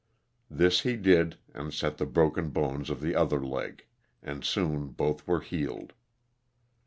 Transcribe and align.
This 0.49 0.79
he 0.81 0.95
did 0.95 1.37
and 1.53 1.69
sefc 1.71 1.97
the 1.97 2.07
broken 2.07 2.49
bones 2.49 2.89
of 2.89 3.01
the 3.01 3.13
other 3.13 3.39
leg, 3.45 3.85
and 4.23 4.43
soon 4.43 4.87
both 4.87 5.27
were 5.27 5.41
healed. 5.41 5.93